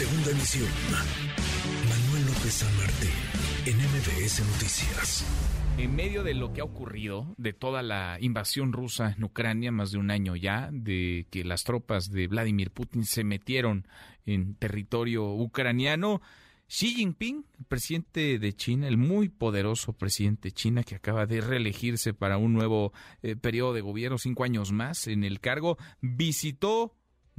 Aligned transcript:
Segunda 0.00 0.30
emisión. 0.30 0.70
Manuel 1.86 2.24
López 2.24 2.54
San 2.54 2.74
Martín, 2.78 3.10
en 3.66 3.76
MBS 3.76 4.40
Noticias. 4.46 5.26
En 5.76 5.94
medio 5.94 6.22
de 6.22 6.32
lo 6.32 6.54
que 6.54 6.62
ha 6.62 6.64
ocurrido, 6.64 7.34
de 7.36 7.52
toda 7.52 7.82
la 7.82 8.16
invasión 8.18 8.72
rusa 8.72 9.12
en 9.14 9.22
Ucrania, 9.24 9.70
más 9.72 9.92
de 9.92 9.98
un 9.98 10.10
año 10.10 10.36
ya, 10.36 10.70
de 10.72 11.26
que 11.30 11.44
las 11.44 11.64
tropas 11.64 12.10
de 12.10 12.28
Vladimir 12.28 12.70
Putin 12.70 13.04
se 13.04 13.24
metieron 13.24 13.86
en 14.24 14.54
territorio 14.54 15.34
ucraniano, 15.34 16.22
Xi 16.66 16.94
Jinping, 16.94 17.44
presidente 17.68 18.38
de 18.38 18.54
China, 18.54 18.88
el 18.88 18.96
muy 18.96 19.28
poderoso 19.28 19.92
presidente 19.92 20.48
de 20.48 20.52
China 20.52 20.82
que 20.82 20.94
acaba 20.94 21.26
de 21.26 21.42
reelegirse 21.42 22.14
para 22.14 22.38
un 22.38 22.54
nuevo 22.54 22.94
eh, 23.20 23.36
periodo 23.36 23.74
de 23.74 23.82
gobierno, 23.82 24.16
cinco 24.16 24.44
años 24.44 24.72
más 24.72 25.08
en 25.08 25.24
el 25.24 25.40
cargo, 25.40 25.76
visitó 26.00 26.96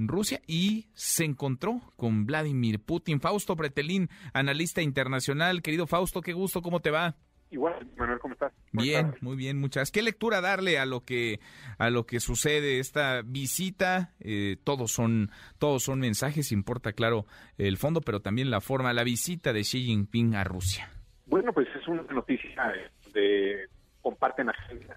Rusia 0.07 0.41
y 0.47 0.87
se 0.93 1.25
encontró 1.25 1.81
con 1.95 2.25
Vladimir 2.25 2.83
Putin. 2.83 3.19
Fausto 3.19 3.55
Pretelín, 3.55 4.09
analista 4.33 4.81
internacional. 4.81 5.61
Querido 5.61 5.87
Fausto, 5.87 6.21
qué 6.21 6.33
gusto, 6.33 6.61
¿cómo 6.61 6.79
te 6.79 6.91
va? 6.91 7.15
Igual, 7.51 7.85
Manuel, 7.97 8.19
¿cómo 8.19 8.33
estás? 8.33 8.53
Bien, 8.71 9.13
muy 9.19 9.35
bien, 9.35 9.59
muchas. 9.59 9.91
¿Qué 9.91 10.01
lectura 10.01 10.39
darle 10.39 10.79
a 10.79 10.85
lo 10.85 11.03
que 11.03 11.41
a 11.77 11.89
lo 11.89 12.05
que 12.05 12.21
sucede 12.21 12.79
esta 12.79 13.23
visita? 13.23 14.13
Eh, 14.21 14.55
todos 14.63 14.93
son 14.93 15.31
todos 15.59 15.83
son 15.83 15.99
mensajes, 15.99 16.53
importa 16.53 16.93
claro 16.93 17.25
el 17.57 17.75
fondo, 17.75 17.99
pero 17.99 18.21
también 18.21 18.49
la 18.49 18.61
forma. 18.61 18.93
La 18.93 19.03
visita 19.03 19.51
de 19.51 19.61
Xi 19.61 19.83
Jinping 19.83 20.35
a 20.35 20.45
Rusia. 20.45 20.89
Bueno, 21.25 21.51
pues 21.51 21.67
es 21.75 21.85
una 21.89 22.03
noticia 22.03 22.73
de 23.13 23.67
comparten 24.01 24.49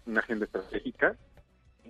una 0.07 0.21
agenda 0.21 0.47
estratégica 0.47 1.17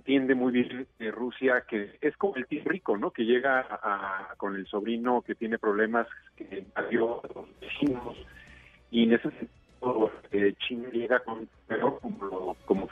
entiende 0.04 0.34
muy 0.34 0.52
bien 0.52 0.86
Rusia 1.12 1.64
que 1.66 1.96
es 2.02 2.14
como 2.18 2.36
el 2.36 2.46
tío 2.46 2.62
rico, 2.66 2.98
¿no? 2.98 3.10
Que 3.10 3.24
llega 3.24 3.60
a, 3.60 4.34
con 4.36 4.54
el 4.54 4.66
sobrino 4.66 5.22
que 5.22 5.34
tiene 5.34 5.58
problemas, 5.58 6.06
que 6.36 6.58
invadió 6.58 7.24
a 7.24 7.28
los 7.34 7.46
vecinos, 7.58 8.16
y 8.90 9.04
en 9.04 9.14
ese 9.14 9.30
sentido 9.30 10.12
eh, 10.30 10.54
China 10.66 10.90
llega 10.92 11.20
con 11.20 11.48
pero 11.66 11.98
como, 12.00 12.54
como 12.66 12.88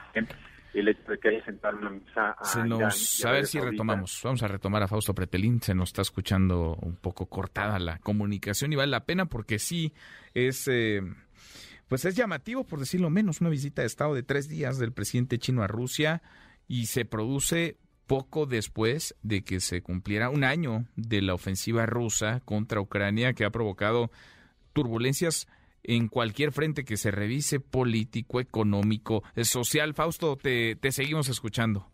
el 0.73 0.89
hecho 0.89 1.13
de 1.13 1.19
que 1.19 1.29
haya 1.29 1.45
sentado 1.45 1.77
en 1.79 1.85
la 1.85 1.91
mesa 1.91 2.31
a, 2.31 2.45
se 2.47 2.65
nos, 2.65 3.25
a 3.27 3.31
ver 3.31 3.47
si 3.47 3.61
retomamos, 3.61 4.19
vamos 4.25 4.43
a 4.43 4.49
retomar 4.49 4.83
a 4.83 4.89
Fausto 4.89 5.15
Pretelín, 5.15 5.61
se 5.61 5.75
nos 5.75 5.91
está 5.91 6.01
escuchando 6.01 6.79
un 6.81 6.97
poco 6.97 7.27
cortada 7.27 7.79
la 7.79 7.99
comunicación 7.99 8.73
y 8.73 8.77
vale 8.77 8.91
la 8.91 9.05
pena 9.05 9.27
porque 9.27 9.59
sí 9.59 9.93
es... 10.33 10.67
Eh, 10.69 11.03
pues 11.89 12.07
es 12.07 12.17
llamativo, 12.17 12.65
por 12.65 12.79
decirlo 12.79 13.11
menos, 13.11 13.43
una 13.43 13.51
visita 13.51 13.83
de 13.83 13.87
Estado 13.87 14.15
de 14.15 14.23
tres 14.23 14.49
días 14.49 14.79
del 14.79 14.93
presidente 14.93 15.39
chino 15.39 15.63
a 15.63 15.67
Rusia 15.67 16.23
y 16.69 16.87
se 16.87 17.05
produce 17.05 17.77
poco 18.07 18.47
después 18.47 19.15
de 19.23 19.43
que 19.43 19.61
se 19.61 19.83
cumpliera 19.83 20.29
un 20.29 20.45
año 20.45 20.87
de 20.97 21.23
la 21.23 21.35
ofensiva 21.35 21.87
rusa 21.87 22.41
contra 22.45 22.81
Ucrania 22.81 23.33
que 23.33 23.45
ha 23.45 23.51
provocado 23.51 24.11
turbulencias 24.73 25.47
en 25.83 26.09
cualquier 26.09 26.53
frente 26.53 26.85
que 26.85 26.97
se 26.97 27.11
revise, 27.11 27.61
político, 27.61 28.41
económico, 28.41 29.23
social. 29.43 29.95
Fausto, 29.95 30.37
te, 30.37 30.77
seguimos 30.93 31.29
escuchando. 31.29 31.89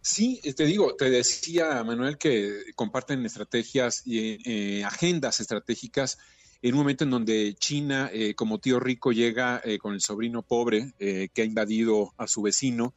Sí, 0.00 0.40
te 0.56 0.66
digo, 0.66 0.96
te 0.96 1.08
decía 1.08 1.82
Manuel 1.84 2.18
que 2.18 2.72
comparten 2.74 3.24
estrategias 3.24 4.02
y 4.04 4.38
eh, 4.44 4.84
agendas 4.84 5.38
estratégicas 5.38 6.18
en 6.60 6.74
un 6.74 6.80
momento 6.80 7.04
en 7.04 7.10
donde 7.10 7.54
China, 7.54 8.10
eh, 8.12 8.34
como 8.34 8.58
tío 8.58 8.80
rico, 8.80 9.12
llega 9.12 9.60
eh, 9.64 9.78
con 9.78 9.94
el 9.94 10.00
sobrino 10.00 10.42
pobre 10.42 10.92
que 10.98 11.42
ha 11.42 11.44
invadido 11.44 12.12
a 12.16 12.26
su 12.26 12.42
vecino 12.42 12.94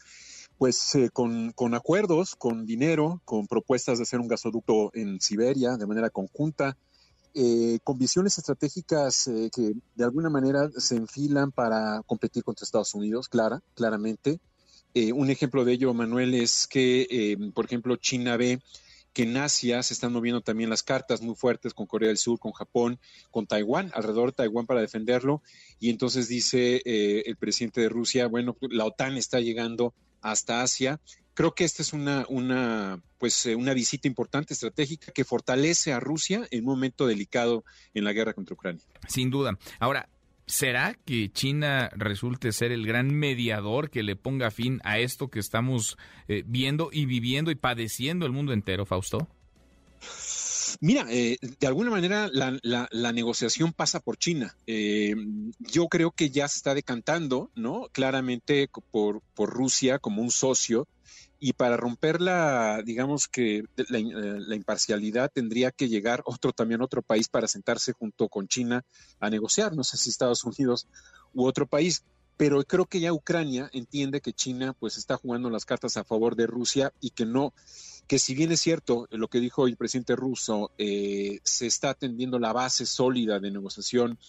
pues 0.57 0.95
eh, 0.95 1.09
con, 1.11 1.53
acuerdos, 1.73 2.35
con 2.35 2.65
dinero, 2.65 3.21
con 3.25 3.47
propuestas 3.47 3.97
de 3.97 4.03
hacer 4.03 4.19
un 4.19 4.27
gasoducto 4.27 4.91
en 4.93 5.19
Siberia 5.19 5.75
de 5.77 5.85
manera 5.85 6.09
conjunta, 6.09 6.77
eh, 7.33 7.79
con 7.83 7.97
visiones 7.97 8.37
estratégicas 8.37 9.27
eh, 9.27 9.49
que 9.53 9.73
de 9.95 10.03
alguna 10.03 10.29
manera 10.29 10.69
se 10.77 10.95
enfilan 10.95 11.51
para 11.51 12.01
competir 12.05 12.43
contra 12.43 12.63
Estados 12.63 12.93
Unidos, 12.93 13.27
clara, 13.27 13.61
claramente. 13.73 14.39
un 15.13 15.29
ejemplo 15.29 15.65
de 15.65 15.73
ello, 15.73 15.93
Manuel, 15.93 16.33
es 16.33 16.67
que, 16.67 17.37
por 17.53 17.65
ejemplo, 17.65 17.97
China 17.97 18.37
ve 18.37 18.61
que 19.11 19.23
en 19.23 19.35
Asia 19.35 19.83
se 19.83 19.93
están 19.93 20.13
moviendo 20.13 20.39
también 20.39 20.69
las 20.69 20.83
cartas 20.83 21.21
muy 21.21 21.35
fuertes 21.35 21.73
con 21.73 21.85
Corea 21.85 22.07
del 22.07 22.17
Sur, 22.17 22.39
con 22.39 22.53
Japón, 22.53 22.97
con 23.29 23.45
Taiwán, 23.45 23.91
alrededor 23.93 24.29
de 24.29 24.37
Taiwán 24.37 24.65
para 24.65 24.79
defenderlo. 24.79 25.41
Y 25.81 25.89
entonces 25.89 26.29
dice 26.29 26.81
el 26.85 27.35
presidente 27.35 27.81
de 27.81 27.89
Rusia, 27.89 28.27
bueno, 28.27 28.55
la 28.61 28.85
OTAN 28.85 29.17
está 29.17 29.41
llegando 29.41 29.93
hasta 30.25 30.61
Asia. 30.61 30.99
Creo 31.33 31.53
que 31.53 31.65
esta 31.65 31.81
es 31.81 31.93
una, 31.93 32.25
una, 32.29 33.01
pues, 33.19 33.45
eh, 33.45 33.55
una 33.55 33.73
visita 33.73 34.07
importante, 34.07 34.53
estratégica, 34.53 35.11
que 35.11 35.23
fortalece 35.23 35.93
a 35.93 35.99
Rusia 35.99 36.47
en 36.49 36.61
un 36.61 36.65
momento 36.65 37.05
delicado 37.07 37.63
en 37.93 38.03
la 38.05 38.13
guerra 38.13 38.33
contra 38.33 38.55
Ucrania. 38.55 38.81
Sin 39.07 39.29
duda. 39.29 39.57
Ahora, 39.79 40.09
¿será 40.47 40.95
que 41.05 41.31
China 41.31 41.91
resulte 41.95 42.51
ser 42.53 42.71
el 42.71 42.87
gran 42.87 43.13
mediador 43.13 43.89
que 43.89 44.01
le 44.01 44.15
ponga 44.15 44.49
fin 44.49 44.79
a 44.83 44.97
esto 44.99 45.29
que 45.29 45.39
estamos 45.39 45.97
eh, 46.27 46.43
viendo 46.45 46.89
y 46.91 47.05
viviendo 47.05 47.51
y 47.51 47.55
padeciendo 47.55 48.25
el 48.25 48.31
mundo 48.31 48.53
entero, 48.53 48.85
Fausto? 48.85 49.27
Mira, 50.81 51.05
eh, 51.09 51.37
de 51.59 51.67
alguna 51.67 51.89
manera 51.89 52.29
la, 52.31 53.11
negociación 53.11 53.73
pasa 53.73 53.99
por 53.99 54.17
China. 54.17 54.55
Eh, 54.67 55.15
yo 55.59 55.87
creo 55.87 56.11
que 56.11 56.29
ya 56.29 56.47
se 56.47 56.57
está 56.57 56.73
decantando, 56.73 57.51
¿no? 57.55 57.87
Claramente 57.91 58.69
por, 58.91 59.21
por 59.33 59.49
Rusia 59.49 59.99
como 59.99 60.21
un 60.21 60.31
socio. 60.31 60.87
Y 61.37 61.53
para 61.53 61.77
romper 61.77 62.21
la, 62.21 62.81
digamos 62.83 63.27
que 63.27 63.63
la, 63.75 63.99
eh, 63.99 64.03
la, 64.39 64.55
imparcialidad 64.55 65.29
tendría 65.31 65.71
que 65.71 65.89
llegar 65.89 66.23
otro 66.25 66.53
también 66.53 66.81
otro 66.81 67.01
país 67.01 67.27
para 67.27 67.47
sentarse 67.47 67.91
junto 67.91 68.29
con 68.29 68.47
China 68.47 68.83
a 69.19 69.29
negociar. 69.29 69.75
No 69.75 69.83
sé 69.83 69.97
si 69.97 70.09
Estados 70.09 70.43
Unidos 70.45 70.87
u 71.33 71.45
otro 71.45 71.67
país 71.67 72.03
pero 72.37 72.63
creo 72.63 72.85
que 72.85 72.99
ya 72.99 73.13
Ucrania 73.13 73.69
entiende 73.73 74.21
que 74.21 74.33
China 74.33 74.75
pues 74.77 74.97
está 74.97 75.17
jugando 75.17 75.49
las 75.49 75.65
cartas 75.65 75.97
a 75.97 76.03
favor 76.03 76.35
de 76.35 76.47
Rusia 76.47 76.93
y 76.99 77.11
que 77.11 77.25
no 77.25 77.53
que 78.07 78.19
si 78.19 78.35
bien 78.35 78.51
es 78.51 78.61
cierto 78.61 79.07
lo 79.11 79.27
que 79.27 79.39
dijo 79.39 79.67
el 79.67 79.77
presidente 79.77 80.15
ruso, 80.15 80.71
eh, 80.77 81.39
se 81.43 81.65
está 81.65 81.89
atendiendo 81.89 82.39
la 82.39 82.53
base 82.53 82.85
sólida 82.85 83.39
de 83.39 83.51
negociación 83.51 84.19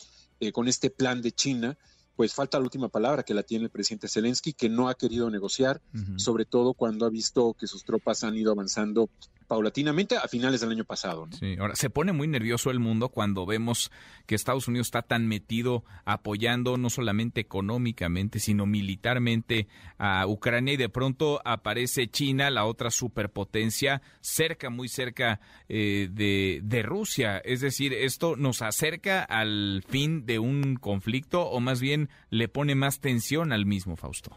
eh, 0.41 0.53
con 0.53 0.69
este 0.69 0.91
plan 0.91 1.21
de 1.21 1.33
China, 1.33 1.77
pues 2.15 2.33
falta 2.33 2.59
la 2.59 2.65
última 2.65 2.89
palabra 2.89 3.23
que 3.23 3.35
la 3.35 3.43
tiene 3.43 3.67
el 3.67 3.71
presidente 3.71 4.09
Zelensky, 4.09 4.55
que 4.55 4.71
no 4.71 4.89
ha 4.89 4.95
querido 4.95 5.31
negociar, 5.31 5.83
sobre 6.17 6.47
todo 6.47 6.73
cuando 6.73 7.05
ha 7.05 7.11
visto 7.11 7.53
que 7.53 7.67
sus 7.67 7.85
tropas 7.85 8.25
han 8.25 8.35
ido 8.35 8.53
avanzando 8.53 9.11
paulatinamente 9.47 10.17
a 10.17 10.29
finales 10.29 10.61
del 10.61 10.71
año 10.71 10.85
pasado. 10.85 11.29
Sí, 11.39 11.57
ahora 11.59 11.77
se 11.77 11.91
pone 11.91 12.13
muy 12.13 12.29
nervioso 12.29 12.71
el 12.71 12.81
mundo 12.81 13.09
cuando 13.09 13.47
vemos 13.47 13.91
que 14.27 14.35
Estados 14.35 14.69
Unidos 14.69 14.89
está 14.89 15.03
tan 15.03 15.27
metido 15.27 15.85
apoyando 16.05 16.77
no 16.77 16.91
solamente 16.91 17.41
económicamente, 17.41 18.39
sino 18.41 18.67
militarmente 18.67 19.69
a 19.99 20.27
Ucrania 20.27 20.75
y 20.75 20.77
de 20.77 20.89
pronto 20.89 21.41
aparece 21.45 22.09
China, 22.09 22.51
la 22.51 22.65
otra 22.65 22.91
superpotencia, 22.91 24.03
cerca, 24.21 24.71
muy 24.71 24.89
cerca 24.89 25.41
eh, 25.69 26.09
de, 26.11 26.61
de 26.63 26.83
Rusia. 26.83 27.39
Es 27.39 27.61
decir, 27.61 27.93
esto 27.93 28.37
nos 28.37 28.63
acerca 28.63 29.23
al 29.23 29.85
fin 29.89 30.27
de 30.27 30.39
un 30.39 30.77
conflicto 30.77 31.43
o 31.43 31.61
más 31.61 31.81
bien 31.81 32.09
le 32.31 32.49
pone 32.49 32.75
más 32.75 33.01
tensión 33.01 33.53
al 33.53 33.67
mismo, 33.67 33.97
Fausto. 33.97 34.37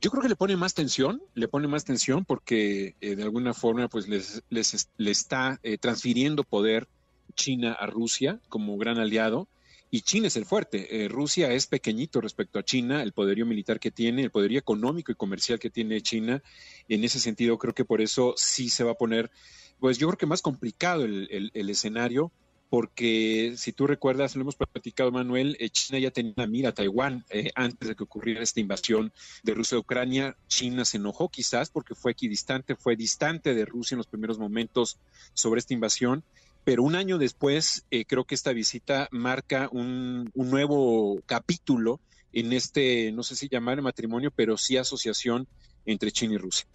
Yo 0.00 0.10
creo 0.10 0.22
que 0.22 0.28
le 0.28 0.36
pone 0.36 0.56
más 0.56 0.74
tensión, 0.74 1.20
le 1.34 1.48
pone 1.48 1.66
más 1.66 1.84
tensión 1.84 2.24
porque 2.24 2.94
eh, 3.00 3.16
de 3.16 3.22
alguna 3.24 3.52
forma 3.52 3.88
pues 3.88 4.06
les, 4.06 4.42
les, 4.48 4.88
le 4.96 5.10
está 5.10 5.58
eh, 5.64 5.76
transfiriendo 5.76 6.44
poder 6.44 6.88
China 7.34 7.72
a 7.72 7.86
Rusia 7.86 8.40
como 8.48 8.76
gran 8.78 8.98
aliado 8.98 9.48
y 9.90 10.02
China 10.02 10.28
es 10.28 10.36
el 10.36 10.44
fuerte. 10.44 11.04
Eh, 11.04 11.08
Rusia 11.08 11.52
es 11.52 11.66
pequeñito 11.66 12.20
respecto 12.20 12.60
a 12.60 12.64
China, 12.64 13.02
el 13.02 13.12
poderío 13.12 13.44
militar 13.44 13.80
que 13.80 13.90
tiene, 13.90 14.22
el 14.22 14.30
poderío 14.30 14.60
económico 14.60 15.10
y 15.10 15.16
comercial 15.16 15.58
que 15.58 15.70
tiene 15.70 16.00
China. 16.00 16.42
En 16.88 17.02
ese 17.02 17.18
sentido 17.18 17.58
creo 17.58 17.74
que 17.74 17.84
por 17.84 18.00
eso 18.00 18.34
sí 18.36 18.68
se 18.68 18.84
va 18.84 18.92
a 18.92 18.98
poner, 18.98 19.32
pues 19.80 19.98
yo 19.98 20.06
creo 20.06 20.18
que 20.18 20.26
más 20.26 20.42
complicado 20.42 21.04
el, 21.04 21.50
el 21.52 21.70
escenario 21.70 22.30
porque 22.70 23.54
si 23.56 23.72
tú 23.72 23.86
recuerdas, 23.86 24.36
lo 24.36 24.42
hemos 24.42 24.56
platicado, 24.56 25.10
Manuel, 25.10 25.56
eh, 25.58 25.70
China 25.70 25.98
ya 25.98 26.10
tenía 26.10 26.46
mira 26.46 26.70
a 26.70 26.72
Taiwán 26.72 27.24
eh, 27.30 27.50
antes 27.54 27.88
de 27.88 27.96
que 27.96 28.04
ocurriera 28.04 28.42
esta 28.42 28.60
invasión 28.60 29.12
de 29.42 29.54
Rusia 29.54 29.76
a 29.76 29.80
Ucrania. 29.80 30.36
China 30.48 30.84
se 30.84 30.98
enojó 30.98 31.30
quizás 31.30 31.70
porque 31.70 31.94
fue 31.94 32.12
equidistante, 32.12 32.76
fue 32.76 32.94
distante 32.96 33.54
de 33.54 33.64
Rusia 33.64 33.94
en 33.94 33.98
los 33.98 34.06
primeros 34.06 34.38
momentos 34.38 34.98
sobre 35.32 35.60
esta 35.60 35.72
invasión, 35.72 36.24
pero 36.64 36.82
un 36.82 36.94
año 36.94 37.16
después 37.16 37.86
eh, 37.90 38.04
creo 38.04 38.24
que 38.24 38.34
esta 38.34 38.52
visita 38.52 39.08
marca 39.10 39.70
un, 39.72 40.30
un 40.34 40.50
nuevo 40.50 41.22
capítulo 41.24 42.00
en 42.32 42.52
este, 42.52 43.12
no 43.12 43.22
sé 43.22 43.34
si 43.34 43.48
llamar 43.48 43.80
matrimonio, 43.80 44.30
pero 44.30 44.58
sí 44.58 44.76
asociación 44.76 45.48
entre 45.86 46.12
China 46.12 46.34
y 46.34 46.38
Rusia. 46.38 46.66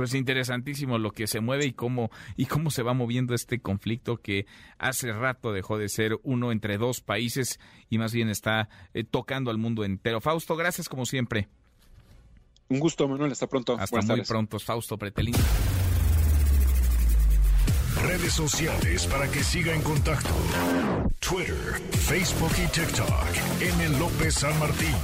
Pues 0.00 0.14
interesantísimo 0.14 0.96
lo 0.96 1.10
que 1.10 1.26
se 1.26 1.40
mueve 1.40 1.66
y 1.66 1.72
cómo 1.74 2.10
y 2.34 2.46
cómo 2.46 2.70
se 2.70 2.82
va 2.82 2.94
moviendo 2.94 3.34
este 3.34 3.60
conflicto 3.60 4.16
que 4.16 4.46
hace 4.78 5.12
rato 5.12 5.52
dejó 5.52 5.76
de 5.76 5.90
ser 5.90 6.18
uno 6.22 6.52
entre 6.52 6.78
dos 6.78 7.02
países 7.02 7.60
y 7.90 7.98
más 7.98 8.14
bien 8.14 8.30
está 8.30 8.70
eh, 8.94 9.04
tocando 9.04 9.50
al 9.50 9.58
mundo 9.58 9.84
entero. 9.84 10.22
Fausto, 10.22 10.56
gracias 10.56 10.88
como 10.88 11.04
siempre. 11.04 11.50
Un 12.70 12.80
gusto, 12.80 13.06
Manuel. 13.08 13.32
Hasta 13.32 13.46
pronto. 13.46 13.76
Hasta 13.78 14.00
muy 14.00 14.22
pronto, 14.22 14.58
Fausto 14.58 14.96
Pretelín. 14.96 15.34
redes 18.02 18.32
sociales 18.32 19.06
para 19.06 19.30
que 19.30 19.44
siga 19.44 19.74
en 19.74 19.82
contacto: 19.82 20.34
Twitter, 21.18 21.78
Facebook 21.90 22.52
y 22.56 22.66
TikTok. 22.68 23.26
M. 23.60 23.98
López 23.98 24.32
San 24.32 24.58
Martín. 24.58 24.96